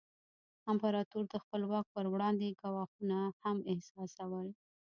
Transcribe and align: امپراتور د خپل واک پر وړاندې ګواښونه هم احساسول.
امپراتور 0.71 1.23
د 1.29 1.35
خپل 1.43 1.61
واک 1.71 1.85
پر 1.95 2.05
وړاندې 2.13 2.57
ګواښونه 2.61 3.19
هم 3.41 3.57
احساسول. 3.71 4.47